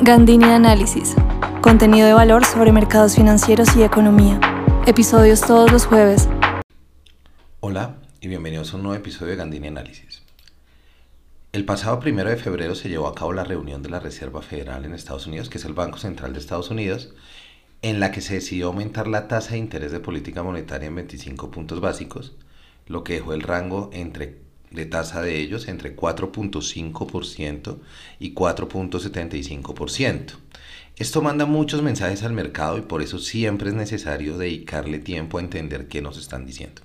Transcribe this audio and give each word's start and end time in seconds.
Gandini 0.00 0.44
Análisis. 0.44 1.16
Contenido 1.60 2.06
de 2.06 2.12
valor 2.12 2.44
sobre 2.44 2.70
mercados 2.70 3.16
financieros 3.16 3.74
y 3.76 3.82
economía. 3.82 4.38
Episodios 4.86 5.40
todos 5.40 5.72
los 5.72 5.86
jueves. 5.86 6.28
Hola 7.58 7.96
y 8.20 8.28
bienvenidos 8.28 8.72
a 8.72 8.76
un 8.76 8.84
nuevo 8.84 8.96
episodio 8.96 9.32
de 9.32 9.38
Gandini 9.38 9.66
Análisis. 9.66 10.22
El 11.52 11.64
pasado 11.64 11.98
primero 11.98 12.30
de 12.30 12.36
febrero 12.36 12.76
se 12.76 12.88
llevó 12.88 13.08
a 13.08 13.14
cabo 13.16 13.32
la 13.32 13.42
reunión 13.42 13.82
de 13.82 13.90
la 13.90 13.98
Reserva 13.98 14.40
Federal 14.40 14.84
en 14.84 14.94
Estados 14.94 15.26
Unidos, 15.26 15.48
que 15.48 15.58
es 15.58 15.64
el 15.64 15.74
Banco 15.74 15.98
Central 15.98 16.32
de 16.32 16.38
Estados 16.38 16.70
Unidos, 16.70 17.12
en 17.82 17.98
la 17.98 18.12
que 18.12 18.20
se 18.20 18.34
decidió 18.34 18.68
aumentar 18.68 19.08
la 19.08 19.26
tasa 19.26 19.54
de 19.54 19.58
interés 19.58 19.90
de 19.90 19.98
política 19.98 20.44
monetaria 20.44 20.86
en 20.86 20.94
25 20.94 21.50
puntos 21.50 21.80
básicos, 21.80 22.36
lo 22.86 23.02
que 23.02 23.14
dejó 23.14 23.32
el 23.32 23.42
rango 23.42 23.90
entre 23.92 24.47
de 24.70 24.86
tasa 24.86 25.22
de 25.22 25.38
ellos 25.38 25.68
entre 25.68 25.96
4.5% 25.96 27.78
y 28.18 28.34
4.75%. 28.34 30.32
Esto 30.96 31.22
manda 31.22 31.46
muchos 31.46 31.80
mensajes 31.82 32.24
al 32.24 32.32
mercado 32.32 32.76
y 32.76 32.82
por 32.82 33.02
eso 33.02 33.18
siempre 33.18 33.68
es 33.68 33.74
necesario 33.74 34.36
dedicarle 34.36 34.98
tiempo 34.98 35.38
a 35.38 35.40
entender 35.40 35.86
qué 35.86 36.02
nos 36.02 36.18
están 36.18 36.44
diciendo. 36.44 36.82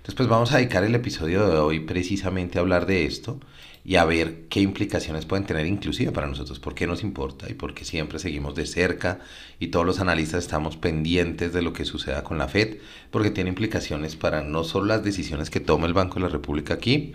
Entonces 0.00 0.14
pues 0.14 0.30
vamos 0.30 0.50
a 0.52 0.56
dedicar 0.56 0.82
el 0.82 0.94
episodio 0.94 1.46
de 1.46 1.58
hoy 1.58 1.80
precisamente 1.80 2.56
a 2.56 2.62
hablar 2.62 2.86
de 2.86 3.04
esto 3.04 3.38
y 3.84 3.96
a 3.96 4.06
ver 4.06 4.46
qué 4.48 4.60
implicaciones 4.60 5.26
pueden 5.26 5.44
tener 5.44 5.66
inclusive 5.66 6.10
para 6.10 6.26
nosotros, 6.26 6.58
por 6.58 6.74
qué 6.74 6.86
nos 6.86 7.02
importa 7.02 7.50
y 7.50 7.54
por 7.54 7.74
qué 7.74 7.84
siempre 7.84 8.18
seguimos 8.18 8.54
de 8.54 8.64
cerca 8.64 9.20
y 9.58 9.66
todos 9.66 9.84
los 9.84 10.00
analistas 10.00 10.44
estamos 10.44 10.78
pendientes 10.78 11.52
de 11.52 11.60
lo 11.60 11.74
que 11.74 11.84
suceda 11.84 12.24
con 12.24 12.38
la 12.38 12.48
Fed, 12.48 12.78
porque 13.10 13.30
tiene 13.30 13.50
implicaciones 13.50 14.16
para 14.16 14.42
no 14.42 14.64
solo 14.64 14.86
las 14.86 15.04
decisiones 15.04 15.50
que 15.50 15.60
toma 15.60 15.86
el 15.86 15.92
Banco 15.92 16.14
de 16.14 16.20
la 16.22 16.28
República 16.28 16.72
aquí, 16.72 17.12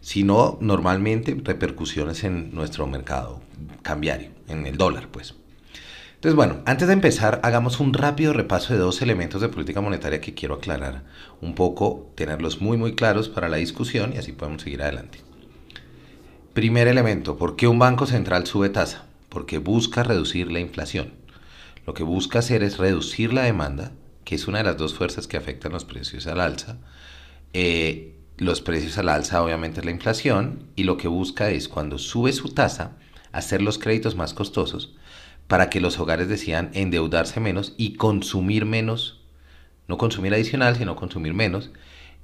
sino 0.00 0.56
normalmente 0.62 1.36
repercusiones 1.44 2.24
en 2.24 2.54
nuestro 2.54 2.86
mercado 2.86 3.42
cambiario, 3.82 4.30
en 4.48 4.66
el 4.66 4.78
dólar 4.78 5.08
pues. 5.08 5.34
Entonces, 6.22 6.36
bueno, 6.36 6.62
antes 6.66 6.86
de 6.86 6.94
empezar, 6.94 7.40
hagamos 7.42 7.80
un 7.80 7.92
rápido 7.92 8.32
repaso 8.32 8.72
de 8.72 8.78
dos 8.78 9.02
elementos 9.02 9.40
de 9.40 9.48
política 9.48 9.80
monetaria 9.80 10.20
que 10.20 10.34
quiero 10.34 10.54
aclarar 10.54 11.02
un 11.40 11.56
poco, 11.56 12.12
tenerlos 12.14 12.60
muy 12.60 12.76
muy 12.76 12.94
claros 12.94 13.28
para 13.28 13.48
la 13.48 13.56
discusión 13.56 14.12
y 14.14 14.18
así 14.18 14.30
podemos 14.30 14.62
seguir 14.62 14.82
adelante. 14.82 15.18
Primer 16.54 16.86
elemento, 16.86 17.36
¿por 17.36 17.56
qué 17.56 17.66
un 17.66 17.80
banco 17.80 18.06
central 18.06 18.46
sube 18.46 18.68
tasa? 18.68 19.06
Porque 19.28 19.58
busca 19.58 20.04
reducir 20.04 20.52
la 20.52 20.60
inflación. 20.60 21.12
Lo 21.88 21.92
que 21.92 22.04
busca 22.04 22.38
hacer 22.38 22.62
es 22.62 22.78
reducir 22.78 23.32
la 23.32 23.42
demanda, 23.42 23.90
que 24.24 24.36
es 24.36 24.46
una 24.46 24.58
de 24.58 24.64
las 24.64 24.76
dos 24.76 24.94
fuerzas 24.94 25.26
que 25.26 25.38
afectan 25.38 25.72
los 25.72 25.84
precios 25.84 26.28
al 26.28 26.40
alza. 26.40 26.78
Eh, 27.52 28.14
los 28.36 28.60
precios 28.60 28.96
al 28.96 29.08
alza 29.08 29.42
obviamente 29.42 29.80
es 29.80 29.86
la 29.86 29.90
inflación 29.90 30.68
y 30.76 30.84
lo 30.84 30.98
que 30.98 31.08
busca 31.08 31.50
es 31.50 31.66
cuando 31.66 31.98
sube 31.98 32.32
su 32.32 32.50
tasa, 32.50 32.92
hacer 33.32 33.60
los 33.60 33.78
créditos 33.78 34.14
más 34.14 34.34
costosos 34.34 34.94
para 35.48 35.70
que 35.70 35.80
los 35.80 35.98
hogares 35.98 36.28
decidan 36.28 36.70
endeudarse 36.72 37.40
menos 37.40 37.74
y 37.76 37.94
consumir 37.94 38.64
menos, 38.64 39.20
no 39.88 39.98
consumir 39.98 40.34
adicional, 40.34 40.76
sino 40.76 40.96
consumir 40.96 41.34
menos. 41.34 41.70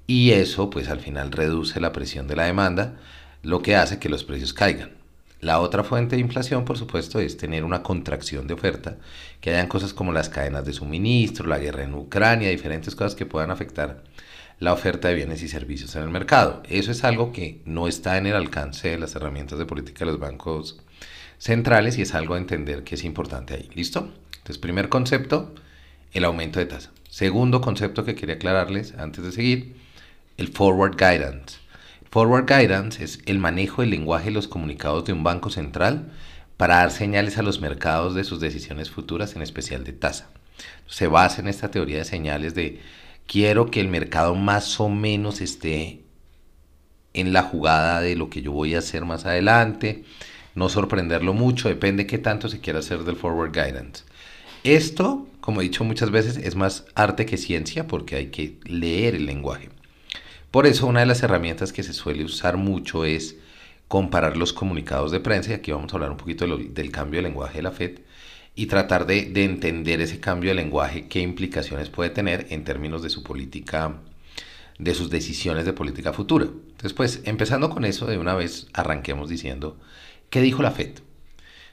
Y 0.06 0.30
eso 0.30 0.70
pues 0.70 0.88
al 0.88 1.00
final 1.00 1.32
reduce 1.32 1.80
la 1.80 1.92
presión 1.92 2.26
de 2.26 2.36
la 2.36 2.44
demanda, 2.44 2.96
lo 3.42 3.60
que 3.62 3.76
hace 3.76 3.98
que 3.98 4.08
los 4.08 4.24
precios 4.24 4.52
caigan. 4.52 4.98
La 5.40 5.60
otra 5.60 5.84
fuente 5.84 6.16
de 6.16 6.22
inflación, 6.22 6.64
por 6.64 6.78
supuesto, 6.78 7.20
es 7.20 7.36
tener 7.36 7.62
una 7.62 7.82
contracción 7.84 8.48
de 8.48 8.54
oferta, 8.54 8.96
que 9.40 9.50
hayan 9.50 9.68
cosas 9.68 9.94
como 9.94 10.12
las 10.12 10.28
cadenas 10.28 10.64
de 10.64 10.72
suministro, 10.72 11.46
la 11.46 11.58
guerra 11.58 11.84
en 11.84 11.94
Ucrania, 11.94 12.50
diferentes 12.50 12.96
cosas 12.96 13.14
que 13.14 13.26
puedan 13.26 13.52
afectar 13.52 14.02
la 14.58 14.72
oferta 14.72 15.08
de 15.08 15.14
bienes 15.14 15.42
y 15.42 15.48
servicios 15.48 15.94
en 15.94 16.02
el 16.02 16.10
mercado. 16.10 16.62
Eso 16.68 16.90
es 16.90 17.04
algo 17.04 17.32
que 17.32 17.62
no 17.64 17.86
está 17.86 18.18
en 18.18 18.26
el 18.26 18.34
alcance 18.34 18.88
de 18.88 18.98
las 18.98 19.14
herramientas 19.14 19.58
de 19.58 19.66
política 19.66 20.04
de 20.04 20.10
los 20.10 20.20
bancos 20.20 20.80
centrales 21.38 21.98
y 21.98 22.02
es 22.02 22.14
algo 22.14 22.34
a 22.34 22.38
entender 22.38 22.84
que 22.84 22.96
es 22.96 23.04
importante 23.04 23.54
ahí. 23.54 23.70
¿Listo? 23.74 24.12
Entonces, 24.38 24.58
primer 24.58 24.88
concepto, 24.88 25.54
el 26.12 26.24
aumento 26.24 26.58
de 26.58 26.66
tasa. 26.66 26.90
Segundo 27.08 27.60
concepto 27.60 28.04
que 28.04 28.14
quería 28.14 28.36
aclararles 28.36 28.94
antes 28.94 29.24
de 29.24 29.32
seguir, 29.32 29.76
el 30.36 30.48
forward 30.48 30.96
guidance. 30.96 31.58
Forward 32.10 32.46
Guidance 32.46 33.04
es 33.04 33.20
el 33.26 33.38
manejo 33.38 33.82
del 33.82 33.90
lenguaje 33.90 34.26
de 34.26 34.30
los 34.30 34.48
comunicados 34.48 35.04
de 35.04 35.12
un 35.12 35.24
banco 35.24 35.50
central 35.50 36.10
para 36.56 36.76
dar 36.76 36.90
señales 36.90 37.36
a 37.36 37.42
los 37.42 37.60
mercados 37.60 38.14
de 38.14 38.24
sus 38.24 38.40
decisiones 38.40 38.90
futuras, 38.90 39.36
en 39.36 39.42
especial 39.42 39.84
de 39.84 39.92
tasa. 39.92 40.30
Se 40.86 41.06
basa 41.06 41.42
en 41.42 41.48
esta 41.48 41.70
teoría 41.70 41.98
de 41.98 42.04
señales 42.04 42.54
de 42.54 42.80
quiero 43.26 43.70
que 43.70 43.80
el 43.80 43.88
mercado 43.88 44.34
más 44.34 44.80
o 44.80 44.88
menos 44.88 45.42
esté 45.42 46.02
en 47.12 47.32
la 47.32 47.42
jugada 47.42 48.00
de 48.00 48.16
lo 48.16 48.30
que 48.30 48.40
yo 48.40 48.52
voy 48.52 48.74
a 48.74 48.78
hacer 48.78 49.04
más 49.04 49.26
adelante, 49.26 50.04
no 50.58 50.68
sorprenderlo 50.68 51.32
mucho, 51.32 51.68
depende 51.68 52.06
qué 52.06 52.18
tanto 52.18 52.48
se 52.48 52.60
quiera 52.60 52.80
hacer 52.80 53.04
del 53.04 53.16
forward 53.16 53.52
guidance. 53.52 54.04
Esto, 54.64 55.26
como 55.40 55.60
he 55.60 55.64
dicho 55.64 55.84
muchas 55.84 56.10
veces, 56.10 56.36
es 56.36 56.56
más 56.56 56.84
arte 56.94 57.24
que 57.24 57.36
ciencia 57.36 57.86
porque 57.86 58.16
hay 58.16 58.26
que 58.26 58.58
leer 58.64 59.14
el 59.14 59.24
lenguaje. 59.24 59.70
Por 60.50 60.66
eso 60.66 60.86
una 60.86 61.00
de 61.00 61.06
las 61.06 61.22
herramientas 61.22 61.72
que 61.72 61.82
se 61.82 61.92
suele 61.92 62.24
usar 62.24 62.56
mucho 62.56 63.04
es 63.04 63.36
comparar 63.86 64.36
los 64.36 64.52
comunicados 64.52 65.12
de 65.12 65.20
prensa, 65.20 65.52
y 65.52 65.54
aquí 65.54 65.70
vamos 65.70 65.92
a 65.92 65.96
hablar 65.96 66.10
un 66.10 66.16
poquito 66.16 66.44
del 66.46 66.90
cambio 66.90 67.18
de 67.18 67.28
lenguaje 67.28 67.58
de 67.58 67.62
la 67.62 67.70
FED, 67.70 68.00
y 68.54 68.66
tratar 68.66 69.06
de, 69.06 69.26
de, 69.26 69.44
entender 69.44 70.00
ese 70.00 70.18
cambio 70.18 70.50
de 70.50 70.56
lenguaje, 70.56 71.06
qué 71.06 71.20
implicaciones 71.20 71.88
puede 71.88 72.10
tener 72.10 72.48
en 72.50 72.64
términos 72.64 73.02
de 73.02 73.10
su 73.10 73.22
política, 73.22 73.94
de 74.78 74.94
sus 74.94 75.10
decisiones 75.10 75.64
de 75.64 75.72
política 75.72 76.12
futura. 76.12 76.46
Entonces, 76.46 76.92
pues, 76.92 77.20
empezando 77.24 77.70
con 77.70 77.84
eso, 77.84 78.06
de 78.06 78.18
una 78.18 78.34
vez 78.34 78.66
arranquemos 78.72 79.28
diciendo, 79.28 79.78
¿qué 80.30 80.40
dijo 80.40 80.62
la 80.62 80.70
FED? 80.70 81.00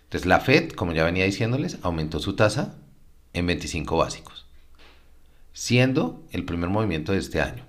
Entonces, 0.03 0.25
la 0.27 0.39
FED, 0.39 0.71
como 0.71 0.93
ya 0.93 1.03
venía 1.03 1.25
diciéndoles, 1.25 1.79
aumentó 1.81 2.19
su 2.19 2.35
tasa 2.35 2.75
en 3.33 3.47
25 3.47 3.97
básicos, 3.97 4.45
siendo 5.53 6.23
el 6.31 6.45
primer 6.45 6.69
movimiento 6.69 7.11
de 7.11 7.19
este 7.19 7.41
año. 7.41 7.65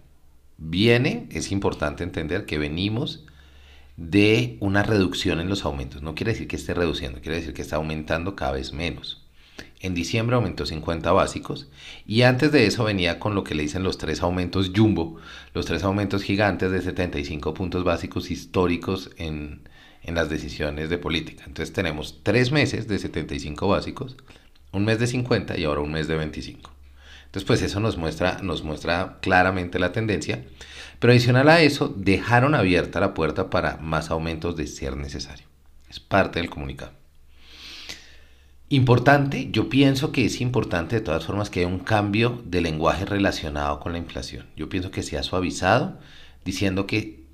Viene, 0.59 1.29
es 1.33 1.51
importante 1.51 2.05
entender 2.05 2.47
que 2.47 2.59
venimos 2.59 3.27
de 3.97 4.59
una 4.61 4.83
reducción 4.83 5.41
en 5.41 5.49
los 5.49 5.65
aumentos. 5.65 6.03
No 6.03 6.15
quiere 6.15 6.33
decir 6.33 6.49
que 6.49 6.57
esté 6.57 6.75
reduciendo, 6.75 7.21
quiere 7.21 7.37
decir 7.37 7.55
que 7.55 7.63
está 7.63 7.77
aumentando 7.77 8.37
cada 8.37 8.53
vez 8.53 8.73
menos. 8.73 9.23
En 9.81 9.95
diciembre 9.95 10.37
aumentó 10.37 10.67
50 10.67 11.13
básicos 11.13 11.69
y 12.07 12.23
antes 12.23 12.53
de 12.53 12.67
eso 12.67 12.85
venía 12.85 13.19
con 13.19 13.35
lo 13.35 13.45
que 13.45 13.55
le 13.55 13.63
dicen 13.63 13.83
los 13.83 13.99
tres 13.99 14.23
aumentos 14.23 14.73
jumbo, 14.75 15.17
los 15.55 15.67
tres 15.67 15.83
aumentos 15.85 16.23
gigantes 16.23 16.71
de 16.71 16.83
75 16.83 17.55
puntos 17.55 17.85
básicos 17.85 18.31
históricos 18.31 19.11
en, 19.17 19.69
en 20.06 20.15
las 20.15 20.31
decisiones 20.31 20.89
de 20.89 20.99
política. 20.99 21.44
Entonces 21.47 21.75
tenemos 21.75 22.21
tres 22.22 22.53
meses 22.53 22.89
de 22.89 22.99
75 22.99 23.69
básicos, 23.69 24.17
un 24.72 24.84
mes 24.84 24.99
de 24.99 25.06
50 25.06 25.59
y 25.59 25.65
ahora 25.65 25.83
un 25.83 25.93
mes 25.93 26.09
de 26.09 26.17
25. 26.17 26.71
Entonces, 27.27 27.47
pues 27.47 27.61
eso 27.61 27.81
nos 27.81 27.99
muestra, 27.99 28.39
nos 28.43 28.62
muestra 28.62 29.19
claramente 29.21 29.78
la 29.78 29.93
tendencia. 29.93 30.45
Pero 30.99 31.12
adicional 31.12 31.50
a 31.50 31.61
eso, 31.61 31.93
dejaron 31.95 32.55
abierta 32.55 32.99
la 32.99 33.12
puerta 33.12 33.50
para 33.50 33.77
más 33.77 34.11
aumentos 34.11 34.56
de 34.56 34.66
ser 34.66 34.97
necesario. 34.97 35.47
Es 35.91 36.00
parte 36.00 36.41
del 36.41 36.49
comunicado. 36.49 36.93
Importante, 38.69 39.49
yo 39.50 39.69
pienso 39.69 40.12
que 40.12 40.25
es 40.25 40.41
importante 40.41 40.97
de 40.97 41.03
todas 41.03 41.25
formas 41.25 41.50
que 41.50 41.61
haya 41.61 41.69
un 41.69 41.78
cambio 41.78 42.43
de 42.47 42.61
lenguaje 42.61 43.05
relacionado 43.05 43.81
con 43.81 43.93
la 43.93 43.99
inflación. 43.99 44.47
Yo 44.56 44.69
pienso 44.69 44.91
que 44.91 45.03
se 45.03 45.19
ha 45.19 45.22
suavizado 45.22 45.99
diciendo 46.45 46.87
que, 46.87 47.26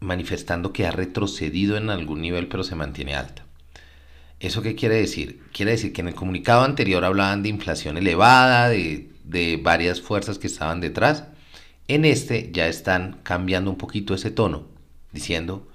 manifestando 0.00 0.72
que 0.72 0.86
ha 0.86 0.90
retrocedido 0.90 1.76
en 1.76 1.90
algún 1.90 2.20
nivel 2.20 2.48
pero 2.48 2.64
se 2.64 2.74
mantiene 2.74 3.14
alta. 3.14 3.44
¿Eso 4.40 4.62
qué 4.62 4.74
quiere 4.74 4.96
decir? 4.96 5.42
Quiere 5.52 5.72
decir 5.72 5.92
que 5.92 6.00
en 6.00 6.08
el 6.08 6.14
comunicado 6.14 6.64
anterior 6.64 7.04
hablaban 7.04 7.42
de 7.42 7.50
inflación 7.50 7.98
elevada, 7.98 8.70
de 8.70 9.10
de 9.30 9.58
varias 9.62 10.00
fuerzas 10.00 10.38
que 10.38 10.48
estaban 10.48 10.80
detrás. 10.80 11.24
En 11.88 12.04
este 12.04 12.50
ya 12.52 12.66
están 12.66 13.20
cambiando 13.22 13.70
un 13.70 13.78
poquito 13.78 14.14
ese 14.14 14.30
tono, 14.30 14.66
diciendo, 15.12 15.68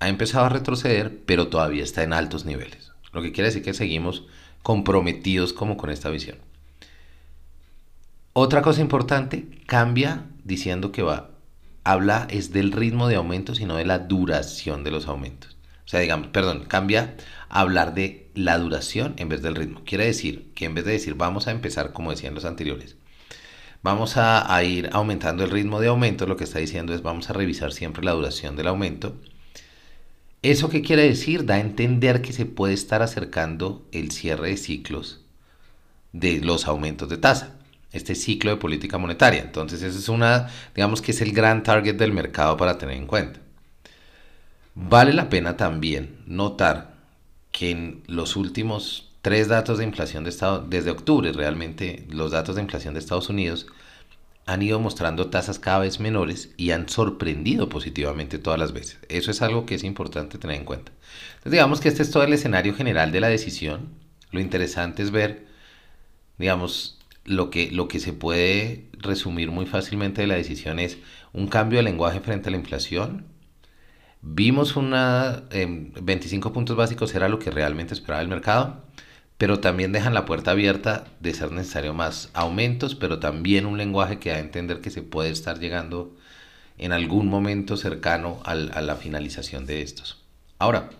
ha 0.00 0.08
empezado 0.08 0.46
a 0.46 0.50
retroceder, 0.50 1.22
pero 1.26 1.48
todavía 1.48 1.82
está 1.82 2.02
en 2.02 2.12
altos 2.12 2.44
niveles. 2.44 2.92
Lo 3.12 3.22
que 3.22 3.32
quiere 3.32 3.48
decir 3.48 3.62
que 3.62 3.74
seguimos 3.74 4.24
comprometidos 4.62 5.52
como 5.52 5.76
con 5.76 5.90
esta 5.90 6.10
visión. 6.10 6.38
Otra 8.32 8.62
cosa 8.62 8.80
importante, 8.80 9.46
cambia 9.66 10.26
diciendo 10.44 10.92
que 10.92 11.02
va, 11.02 11.30
habla 11.84 12.26
es 12.30 12.52
del 12.52 12.72
ritmo 12.72 13.08
de 13.08 13.16
aumento, 13.16 13.54
sino 13.54 13.76
de 13.76 13.84
la 13.84 13.98
duración 14.00 14.82
de 14.82 14.90
los 14.90 15.06
aumentos. 15.06 15.56
O 15.84 15.88
sea, 15.88 16.00
digamos, 16.00 16.28
perdón, 16.28 16.64
cambia 16.66 17.14
a 17.50 17.60
hablar 17.60 17.94
de 17.94 18.30
la 18.34 18.58
duración 18.58 19.14
en 19.18 19.28
vez 19.28 19.42
del 19.42 19.54
ritmo. 19.54 19.82
Quiere 19.84 20.06
decir 20.06 20.50
que 20.54 20.64
en 20.64 20.74
vez 20.74 20.84
de 20.86 20.92
decir 20.92 21.14
vamos 21.14 21.46
a 21.46 21.50
empezar 21.50 21.92
como 21.92 22.10
decían 22.10 22.34
los 22.34 22.46
anteriores, 22.46 22.96
vamos 23.82 24.16
a, 24.16 24.62
ir 24.64 24.88
aumentando 24.92 25.44
el 25.44 25.50
ritmo 25.50 25.80
de 25.80 25.88
aumento, 25.88 26.26
lo 26.26 26.36
que 26.38 26.44
está 26.44 26.58
diciendo 26.58 26.94
es 26.94 27.02
vamos 27.02 27.28
a 27.28 27.34
revisar 27.34 27.72
siempre 27.72 28.02
la 28.02 28.12
duración 28.12 28.56
del 28.56 28.68
aumento. 28.68 29.14
¿Eso 30.42 30.68
qué 30.70 30.82
quiere 30.82 31.02
decir? 31.04 31.44
Da 31.44 31.54
a 31.54 31.60
entender 31.60 32.22
que 32.22 32.32
se 32.32 32.46
puede 32.46 32.74
estar 32.74 33.02
acercando 33.02 33.86
el 33.92 34.10
cierre 34.10 34.50
de 34.50 34.56
ciclos 34.56 35.20
de 36.12 36.40
los 36.40 36.66
aumentos 36.66 37.08
de 37.08 37.18
tasa, 37.18 37.58
este 37.94 38.14
ciclo 38.14 38.50
de 38.50 38.56
política 38.58 38.98
monetaria. 38.98 39.40
Entonces, 39.40 39.82
ese 39.82 39.98
es 39.98 40.08
una, 40.08 40.48
digamos 40.74 41.00
que 41.00 41.12
es 41.12 41.20
el 41.22 41.32
gran 41.32 41.62
target 41.62 41.94
del 41.94 42.12
mercado 42.12 42.56
para 42.56 42.76
tener 42.76 42.96
en 42.96 43.06
cuenta. 43.06 43.40
Vale 44.74 45.12
la 45.12 45.28
pena 45.28 45.56
también 45.56 46.18
notar 46.26 46.96
que 47.52 47.70
en 47.70 48.02
los 48.08 48.34
últimos 48.36 49.12
tres 49.22 49.48
datos 49.48 49.78
de 49.78 49.84
inflación 49.84 50.24
de 50.24 50.30
Estados 50.30 50.68
desde 50.68 50.90
octubre 50.90 51.32
realmente 51.32 52.04
los 52.10 52.32
datos 52.32 52.56
de 52.56 52.62
inflación 52.62 52.92
de 52.92 53.00
Estados 53.00 53.28
Unidos 53.28 53.66
han 54.46 54.60
ido 54.60 54.78
mostrando 54.80 55.30
tasas 55.30 55.58
cada 55.58 55.78
vez 55.78 56.00
menores 56.00 56.50
y 56.56 56.72
han 56.72 56.88
sorprendido 56.88 57.68
positivamente 57.68 58.38
todas 58.38 58.58
las 58.58 58.72
veces. 58.72 58.98
Eso 59.08 59.30
es 59.30 59.40
algo 59.40 59.64
que 59.64 59.76
es 59.76 59.84
importante 59.84 60.36
tener 60.36 60.56
en 60.56 60.64
cuenta. 60.64 60.92
Entonces 61.36 61.52
digamos 61.52 61.80
que 61.80 61.88
este 61.88 62.02
es 62.02 62.10
todo 62.10 62.24
el 62.24 62.32
escenario 62.32 62.74
general 62.74 63.12
de 63.12 63.20
la 63.20 63.28
decisión. 63.28 63.88
Lo 64.32 64.40
interesante 64.40 65.02
es 65.02 65.12
ver, 65.12 65.46
digamos, 66.36 66.98
lo 67.24 67.50
que, 67.50 67.70
lo 67.70 67.88
que 67.88 68.00
se 68.00 68.12
puede 68.12 68.88
resumir 68.92 69.50
muy 69.50 69.66
fácilmente 69.66 70.22
de 70.22 70.26
la 70.26 70.34
decisión 70.34 70.78
es 70.78 70.98
un 71.32 71.48
cambio 71.48 71.78
de 71.78 71.84
lenguaje 71.84 72.20
frente 72.20 72.48
a 72.48 72.52
la 72.52 72.58
inflación. 72.58 73.26
Vimos 74.22 74.76
una 74.76 75.44
25 75.50 76.48
em, 76.48 76.54
puntos 76.54 76.76
básicos 76.76 77.14
era 77.14 77.28
lo 77.28 77.38
que 77.38 77.50
realmente 77.50 77.94
esperaba 77.94 78.22
el 78.22 78.28
mercado 78.28 78.84
pero 79.38 79.60
también 79.60 79.92
dejan 79.92 80.14
la 80.14 80.26
puerta 80.26 80.52
abierta 80.52 81.04
de 81.20 81.34
ser 81.34 81.50
necesario 81.50 81.92
más 81.92 82.30
aumentos, 82.34 82.94
pero 82.94 83.18
también 83.18 83.66
un 83.66 83.78
lenguaje 83.78 84.18
que 84.18 84.30
da 84.30 84.36
a 84.36 84.40
entender 84.40 84.80
que 84.80 84.90
se 84.90 85.02
puede 85.02 85.30
estar 85.30 85.58
llegando 85.58 86.16
en 86.78 86.92
algún 86.92 87.28
momento 87.28 87.76
cercano 87.76 88.40
a 88.44 88.54
la 88.54 88.96
finalización 88.96 89.66
de 89.66 89.82
estos. 89.82 90.24
Ahora, 90.58 90.90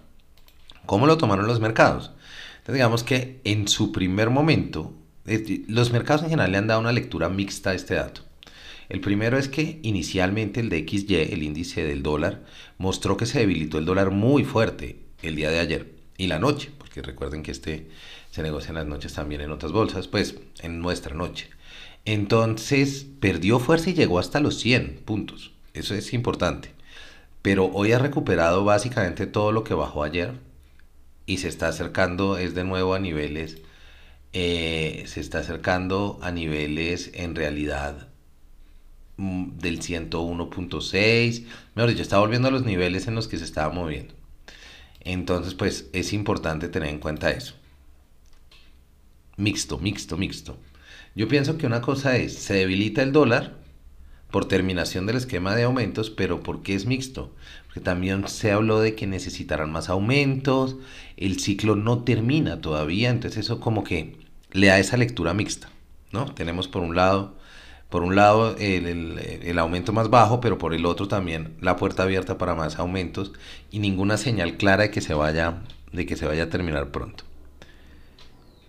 ¿cómo 0.86 1.06
lo 1.06 1.16
tomaron 1.16 1.46
los 1.46 1.60
mercados? 1.60 2.12
Entonces 2.58 2.74
digamos 2.74 3.02
que 3.04 3.40
en 3.44 3.68
su 3.68 3.92
primer 3.92 4.30
momento, 4.30 4.92
los 5.68 5.92
mercados 5.92 6.22
en 6.22 6.30
general 6.30 6.52
le 6.52 6.58
han 6.58 6.66
dado 6.66 6.80
una 6.80 6.92
lectura 6.92 7.28
mixta 7.28 7.70
a 7.70 7.74
este 7.74 7.94
dato. 7.94 8.22
El 8.88 9.00
primero 9.00 9.38
es 9.38 9.48
que 9.48 9.80
inicialmente 9.82 10.60
el 10.60 10.68
DXY, 10.68 11.14
el 11.32 11.42
índice 11.42 11.84
del 11.84 12.02
dólar, 12.02 12.42
mostró 12.78 13.16
que 13.16 13.26
se 13.26 13.38
debilitó 13.38 13.78
el 13.78 13.86
dólar 13.86 14.10
muy 14.10 14.44
fuerte 14.44 15.00
el 15.22 15.36
día 15.36 15.50
de 15.50 15.58
ayer 15.58 15.94
y 16.18 16.26
la 16.26 16.38
noche, 16.38 16.70
porque 16.78 17.02
recuerden 17.02 17.42
que 17.42 17.50
este 17.50 17.88
se 18.30 18.42
negocia 18.42 18.68
en 18.70 18.74
las 18.76 18.86
noches 18.86 19.14
también 19.14 19.40
en 19.40 19.50
otras 19.50 19.72
bolsas, 19.72 20.08
pues 20.08 20.36
en 20.60 20.80
nuestra 20.80 21.14
noche. 21.14 21.48
Entonces 22.04 23.06
perdió 23.20 23.58
fuerza 23.58 23.90
y 23.90 23.94
llegó 23.94 24.18
hasta 24.18 24.40
los 24.40 24.58
100 24.60 25.02
puntos. 25.04 25.52
Eso 25.72 25.94
es 25.94 26.12
importante. 26.12 26.70
Pero 27.42 27.66
hoy 27.72 27.92
ha 27.92 27.98
recuperado 27.98 28.64
básicamente 28.64 29.26
todo 29.26 29.52
lo 29.52 29.64
que 29.64 29.74
bajó 29.74 30.02
ayer 30.02 30.32
y 31.26 31.38
se 31.38 31.48
está 31.48 31.68
acercando, 31.68 32.36
es 32.36 32.54
de 32.54 32.64
nuevo 32.64 32.94
a 32.94 32.98
niveles, 32.98 33.58
eh, 34.34 35.04
se 35.06 35.20
está 35.20 35.38
acercando 35.38 36.18
a 36.22 36.30
niveles 36.30 37.10
en 37.14 37.34
realidad 37.34 38.08
mm, 39.16 39.56
del 39.58 39.80
101.6. 39.80 41.46
Mejor 41.74 41.90
dicho, 41.90 42.02
está 42.02 42.18
volviendo 42.18 42.48
a 42.48 42.50
los 42.50 42.64
niveles 42.64 43.06
en 43.06 43.14
los 43.14 43.28
que 43.28 43.38
se 43.38 43.44
estaba 43.44 43.72
moviendo. 43.72 44.14
Entonces, 45.00 45.54
pues 45.54 45.88
es 45.94 46.12
importante 46.12 46.68
tener 46.68 46.90
en 46.90 46.98
cuenta 46.98 47.30
eso 47.30 47.54
mixto, 49.36 49.78
mixto, 49.78 50.16
mixto. 50.16 50.56
Yo 51.14 51.28
pienso 51.28 51.58
que 51.58 51.66
una 51.66 51.80
cosa 51.80 52.16
es, 52.16 52.34
se 52.34 52.54
debilita 52.54 53.02
el 53.02 53.12
dólar 53.12 53.54
por 54.30 54.46
terminación 54.46 55.06
del 55.06 55.16
esquema 55.16 55.54
de 55.54 55.62
aumentos, 55.64 56.10
pero 56.10 56.42
¿por 56.42 56.62
qué 56.62 56.74
es 56.74 56.86
mixto? 56.86 57.32
Porque 57.66 57.80
también 57.80 58.26
se 58.28 58.50
habló 58.50 58.80
de 58.80 58.94
que 58.94 59.06
necesitarán 59.06 59.70
más 59.70 59.88
aumentos, 59.88 60.76
el 61.16 61.38
ciclo 61.38 61.76
no 61.76 62.02
termina 62.02 62.60
todavía, 62.60 63.10
entonces 63.10 63.44
eso 63.44 63.60
como 63.60 63.84
que 63.84 64.16
le 64.54 64.68
da 64.68 64.78
esa 64.78 64.96
lectura 64.96 65.34
mixta, 65.34 65.68
¿no? 66.12 66.32
Tenemos 66.32 66.68
por 66.68 66.82
un 66.82 66.94
lado, 66.94 67.34
por 67.90 68.02
un 68.02 68.16
lado 68.16 68.56
el, 68.56 69.18
el 69.18 69.58
aumento 69.58 69.92
más 69.92 70.08
bajo, 70.08 70.40
pero 70.40 70.56
por 70.56 70.72
el 70.72 70.86
otro 70.86 71.08
también 71.08 71.56
la 71.60 71.76
puerta 71.76 72.04
abierta 72.04 72.38
para 72.38 72.54
más 72.54 72.78
aumentos 72.78 73.32
y 73.70 73.80
ninguna 73.80 74.16
señal 74.16 74.56
clara 74.56 74.84
de 74.84 74.90
que 74.90 75.02
se 75.02 75.12
vaya, 75.12 75.58
de 75.92 76.06
que 76.06 76.16
se 76.16 76.24
vaya 76.26 76.44
a 76.44 76.50
terminar 76.50 76.90
pronto. 76.92 77.24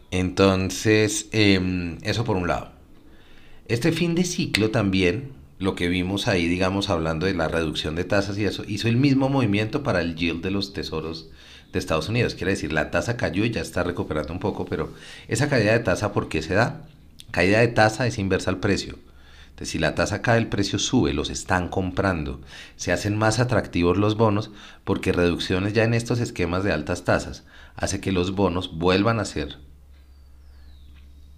Entonces, 0.09 1.29
em, 1.31 1.97
eso 2.01 2.23
por 2.23 2.35
un 2.35 2.47
lado. 2.47 2.71
Este 3.67 3.91
fin 3.91 4.15
de 4.15 4.23
ciclo 4.23 4.71
también, 4.71 5.33
lo 5.59 5.75
que 5.75 5.87
vimos 5.87 6.27
ahí, 6.27 6.47
digamos, 6.47 6.89
hablando 6.89 7.25
de 7.27 7.33
la 7.35 7.47
reducción 7.47 7.95
de 7.95 8.05
tasas 8.05 8.37
y 8.37 8.45
eso, 8.45 8.63
hizo 8.67 8.87
el 8.87 8.97
mismo 8.97 9.29
movimiento 9.29 9.83
para 9.83 10.01
el 10.01 10.15
yield 10.15 10.41
de 10.41 10.51
los 10.51 10.73
tesoros 10.73 11.29
de 11.75 11.79
Estados 11.79 12.09
Unidos. 12.09 12.35
Quiere 12.35 12.51
decir, 12.51 12.73
la 12.73 12.91
tasa 12.91 13.17
cayó 13.17 13.45
y 13.45 13.51
ya 13.51 13.61
está 13.61 13.83
recuperando 13.83 14.33
un 14.33 14.39
poco, 14.39 14.65
pero 14.65 14.93
esa 15.27 15.49
caída 15.49 15.73
de 15.73 15.79
tasa, 15.79 16.11
¿por 16.11 16.29
qué 16.29 16.41
se 16.41 16.53
da? 16.53 16.81
Caída 17.31 17.59
de 17.59 17.67
tasa 17.67 18.07
es 18.07 18.17
inversa 18.17 18.49
al 18.49 18.59
precio. 18.59 18.97
Entonces, 19.49 19.71
si 19.71 19.79
la 19.79 19.95
tasa 19.95 20.21
cae, 20.21 20.37
el 20.37 20.47
precio 20.47 20.79
sube, 20.79 21.13
los 21.13 21.29
están 21.29 21.69
comprando. 21.69 22.41
Se 22.75 22.91
hacen 22.91 23.17
más 23.17 23.39
atractivos 23.39 23.97
los 23.97 24.17
bonos 24.17 24.51
porque 24.83 25.13
reducciones 25.13 25.71
ya 25.71 25.85
en 25.85 25.93
estos 25.93 26.19
esquemas 26.19 26.63
de 26.63 26.73
altas 26.73 27.05
tasas 27.05 27.43
hace 27.77 28.01
que 28.01 28.11
los 28.11 28.35
bonos 28.35 28.77
vuelvan 28.77 29.19
a 29.19 29.25
ser 29.25 29.57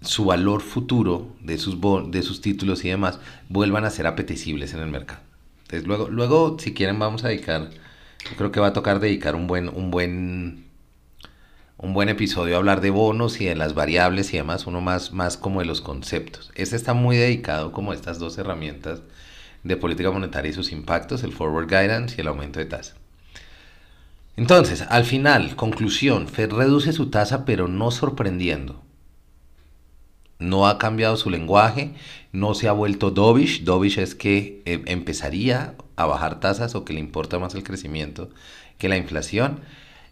su 0.00 0.24
valor 0.24 0.62
futuro 0.62 1.28
de 1.40 1.58
sus, 1.58 1.76
de 2.10 2.22
sus 2.22 2.40
títulos 2.40 2.84
y 2.84 2.88
demás 2.88 3.18
vuelvan 3.48 3.84
a 3.84 3.90
ser 3.90 4.06
apetecibles 4.06 4.74
en 4.74 4.80
el 4.80 4.88
mercado. 4.88 5.20
Entonces 5.62 5.86
luego, 5.86 6.08
luego 6.08 6.56
si 6.58 6.74
quieren 6.74 6.98
vamos 6.98 7.24
a 7.24 7.28
dedicar, 7.28 7.70
yo 8.24 8.36
creo 8.36 8.52
que 8.52 8.60
va 8.60 8.68
a 8.68 8.72
tocar 8.72 9.00
dedicar 9.00 9.34
un 9.34 9.46
buen, 9.46 9.68
un 9.68 9.90
buen, 9.90 10.66
un 11.76 11.94
buen 11.94 12.08
episodio 12.08 12.54
a 12.54 12.58
hablar 12.58 12.80
de 12.80 12.90
bonos 12.90 13.40
y 13.40 13.46
de 13.46 13.54
las 13.54 13.74
variables 13.74 14.32
y 14.34 14.36
demás, 14.36 14.66
uno 14.66 14.80
más, 14.80 15.12
más 15.12 15.36
como 15.36 15.60
de 15.60 15.66
los 15.66 15.80
conceptos. 15.80 16.50
Este 16.54 16.76
está 16.76 16.94
muy 16.94 17.16
dedicado 17.16 17.72
como 17.72 17.92
a 17.92 17.94
estas 17.94 18.18
dos 18.18 18.36
herramientas 18.38 19.02
de 19.64 19.76
política 19.76 20.10
monetaria 20.10 20.50
y 20.50 20.54
sus 20.54 20.72
impactos, 20.72 21.22
el 21.22 21.32
forward 21.32 21.68
guidance 21.68 22.16
y 22.16 22.20
el 22.20 22.28
aumento 22.28 22.58
de 22.58 22.66
tasa. 22.66 22.94
Entonces, 24.36 24.82
al 24.88 25.04
final, 25.04 25.56
conclusión, 25.56 26.28
Fed 26.28 26.52
reduce 26.52 26.92
su 26.92 27.10
tasa 27.10 27.44
pero 27.44 27.66
no 27.66 27.90
sorprendiendo 27.90 28.87
no 30.38 30.68
ha 30.68 30.78
cambiado 30.78 31.16
su 31.16 31.30
lenguaje, 31.30 31.94
no 32.32 32.54
se 32.54 32.68
ha 32.68 32.72
vuelto 32.72 33.10
dovish. 33.10 33.64
Dovish 33.64 33.98
es 33.98 34.14
que 34.14 34.62
eh, 34.64 34.82
empezaría 34.86 35.74
a 35.96 36.06
bajar 36.06 36.40
tasas 36.40 36.74
o 36.74 36.84
que 36.84 36.92
le 36.92 37.00
importa 37.00 37.38
más 37.38 37.54
el 37.54 37.64
crecimiento 37.64 38.30
que 38.78 38.88
la 38.88 38.96
inflación. 38.96 39.60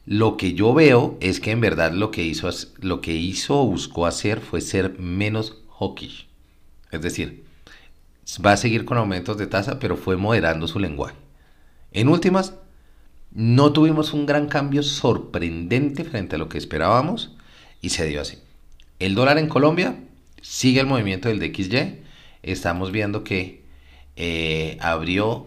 Lo 0.04 0.36
que 0.36 0.54
yo 0.54 0.72
veo 0.74 1.16
es 1.20 1.40
que 1.40 1.50
en 1.50 1.60
verdad 1.60 1.92
lo 1.92 2.10
que 2.10 2.22
hizo, 2.22 2.48
lo 2.78 3.00
que 3.00 3.14
hizo 3.14 3.60
o 3.60 3.66
buscó 3.66 4.06
hacer 4.06 4.40
fue 4.40 4.60
ser 4.60 4.98
menos 4.98 5.62
hawkish. 5.78 6.26
Es 6.90 7.02
decir, 7.02 7.44
va 8.44 8.52
a 8.52 8.56
seguir 8.56 8.84
con 8.84 8.98
aumentos 8.98 9.36
de 9.38 9.46
tasa, 9.46 9.78
pero 9.78 9.96
fue 9.96 10.16
moderando 10.16 10.68
su 10.68 10.78
lenguaje. 10.78 11.16
En 11.92 12.08
últimas, 12.08 12.54
no 13.32 13.72
tuvimos 13.72 14.12
un 14.12 14.26
gran 14.26 14.46
cambio 14.48 14.82
sorprendente 14.82 16.04
frente 16.04 16.36
a 16.36 16.38
lo 16.38 16.48
que 16.48 16.58
esperábamos 16.58 17.36
y 17.80 17.90
se 17.90 18.06
dio 18.06 18.20
así. 18.20 18.38
El 18.98 19.14
dólar 19.14 19.38
en 19.38 19.48
Colombia 19.48 19.96
Sigue 20.48 20.80
el 20.80 20.86
movimiento 20.86 21.28
del 21.28 21.40
DXY. 21.40 22.02
Estamos 22.44 22.92
viendo 22.92 23.24
que 23.24 23.64
eh, 24.14 24.78
abrió, 24.80 25.44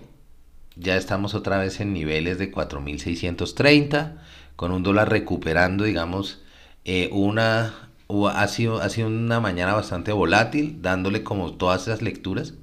ya 0.75 0.98
estamos 0.98 1.34
otra 1.34 1.58
vez 1.58 1.79
en 1.79 1.94
niveles 1.94 2.38
de 2.38 2.51
4.630, 2.51 4.18
con 4.58 4.74
un 4.74 4.84
dólar 4.84 5.10
recuperando, 5.10 5.86
digamos, 5.86 6.41
eh, 6.84 7.10
una, 7.13 7.89
ha 8.10 8.48
sido, 8.50 8.82
ha 8.82 8.89
sido 8.89 9.08
una 9.08 9.39
mañana 9.39 9.74
bastante 9.74 10.12
volátil, 10.12 10.82
dándole 10.82 11.24
como 11.24 11.53
todas 11.53 11.84
esas 11.84 12.01
lecturas. 12.01 12.56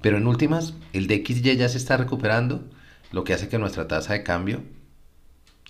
Pero 0.00 0.16
en 0.16 0.28
últimas, 0.28 0.74
el 0.92 1.08
DXY 1.08 1.56
ya 1.56 1.68
se 1.68 1.78
está 1.78 1.96
recuperando, 1.96 2.62
lo 3.10 3.24
que 3.24 3.34
hace 3.34 3.48
que 3.48 3.58
nuestra 3.58 3.88
tasa 3.88 4.12
de 4.12 4.22
cambio 4.22 4.62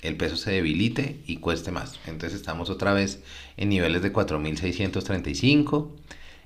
el 0.05 0.17
peso 0.17 0.37
se 0.37 0.53
debilite 0.53 1.21
y 1.27 1.39
cueste 1.39 1.73
más. 1.73 1.99
Entonces 2.07 2.39
estamos 2.39 2.71
otra 2.71 2.93
vez 2.93 3.23
en 3.57 3.71
niveles 3.71 4.03
de 4.03 4.13
4.635. 4.13 5.91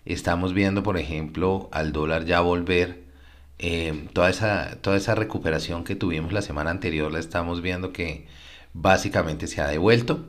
Estamos 0.04 0.54
viendo, 0.54 0.82
por 0.82 0.96
ejemplo, 0.96 1.68
al 1.72 1.92
dólar 1.92 2.24
ya 2.24 2.40
volver. 2.40 3.02
Eh, 3.58 4.06
toda, 4.12 4.30
esa, 4.30 4.78
toda 4.80 4.96
esa 4.96 5.16
recuperación 5.16 5.82
que 5.82 5.96
tuvimos 5.96 6.32
la 6.32 6.42
semana 6.42 6.70
anterior 6.70 7.12
la 7.12 7.18
estamos 7.18 7.60
viendo 7.60 7.92
que 7.92 8.26
básicamente 8.72 9.48
se 9.48 9.60
ha 9.60 9.66
devuelto. 9.66 10.28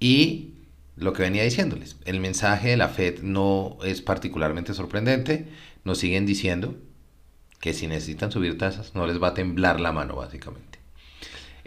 Y 0.00 0.54
lo 0.96 1.12
que 1.12 1.22
venía 1.22 1.44
diciéndoles, 1.44 1.96
el 2.04 2.18
mensaje 2.18 2.70
de 2.70 2.76
la 2.76 2.88
Fed 2.88 3.22
no 3.22 3.78
es 3.84 4.02
particularmente 4.02 4.74
sorprendente. 4.74 5.46
Nos 5.84 5.98
siguen 5.98 6.26
diciendo 6.26 6.74
que 7.60 7.72
si 7.72 7.86
necesitan 7.86 8.32
subir 8.32 8.58
tasas 8.58 8.94
no 8.94 9.06
les 9.06 9.22
va 9.22 9.28
a 9.28 9.34
temblar 9.34 9.80
la 9.80 9.92
mano 9.92 10.16
básicamente. 10.16 10.77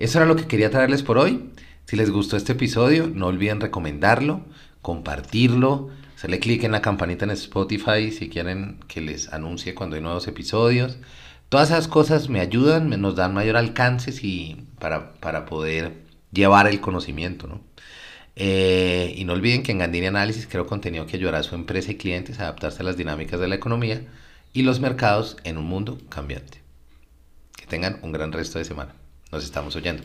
Eso 0.02 0.18
era 0.18 0.26
lo 0.26 0.36
que 0.36 0.48
quería 0.48 0.72
traerles 0.72 1.04
por 1.04 1.20
hoy. 1.20 1.52
Si 1.86 1.96
les 1.96 2.10
gustó 2.10 2.36
este 2.36 2.54
episodio, 2.54 3.08
no 3.14 3.28
olviden 3.28 3.62
recomendarlo, 3.62 4.42
compartirlo, 4.82 5.92
hacerle 6.16 6.40
clic 6.40 6.64
en 6.64 6.72
la 6.72 6.82
campanita 6.82 7.26
en 7.26 7.30
Spotify 7.30 8.10
si 8.10 8.28
quieren 8.28 8.80
que 8.88 9.00
les 9.00 9.32
anuncie 9.32 9.76
cuando 9.76 9.96
hay 9.96 10.02
nuevos 10.02 10.28
episodios. 10.28 10.98
Todas 11.50 11.70
esas 11.70 11.88
cosas 11.88 12.30
me 12.30 12.40
ayudan, 12.40 12.90
nos 13.00 13.16
dan 13.16 13.36
mayor 13.36 13.58
alcance 13.58 14.12
para, 14.80 15.14
para 15.20 15.46
poder 15.46 15.94
llevar 16.32 16.66
el 16.68 16.82
conocimiento. 16.82 17.62
Eh, 18.36 19.14
y 19.16 19.24
no 19.26 19.34
olviden 19.34 19.62
que 19.62 19.72
en 19.72 19.78
Gandini 19.78 20.08
Análisis 20.08 20.48
creo 20.48 20.66
contenido 20.66 21.06
que 21.06 21.18
ayudará 21.18 21.38
a 21.38 21.44
su 21.44 21.54
empresa 21.54 21.92
y 21.92 21.98
clientes 21.98 22.40
a 22.40 22.46
adaptarse 22.46 22.82
a 22.82 22.86
las 22.86 22.98
dinámicas 22.98 23.40
de 23.40 23.48
la 23.48 23.54
economía 23.54 24.02
y 24.52 24.64
los 24.64 24.80
mercados 24.80 25.38
en 25.44 25.60
un 25.60 25.66
mundo 25.66 26.00
cambiante. 26.10 26.60
Que 27.56 27.68
tengan 27.68 28.00
un 28.02 28.12
gran 28.12 28.32
resto 28.32 28.58
de 28.58 28.66
semana. 28.66 28.96
Nos 29.32 29.46
estamos 29.46 29.76
oyendo. 29.78 30.04